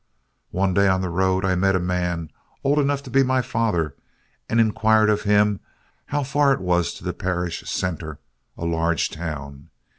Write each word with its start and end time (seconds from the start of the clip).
One 0.49 0.73
day 0.73 0.87
on 0.87 1.01
the 1.01 1.11
road, 1.11 1.45
I 1.45 1.53
met 1.53 1.75
a 1.75 1.79
man, 1.79 2.31
old 2.63 2.79
enough 2.79 3.03
to 3.03 3.11
be 3.11 3.21
my 3.21 3.43
father, 3.43 3.95
and 4.49 4.59
inquired 4.59 5.11
of 5.11 5.21
him 5.29 5.59
how 6.07 6.23
far 6.23 6.51
it 6.53 6.59
was 6.59 6.91
to 6.95 7.03
the 7.03 7.13
parish 7.13 7.69
centre, 7.69 8.17
a 8.57 8.65
large 8.65 9.11
town. 9.11 9.69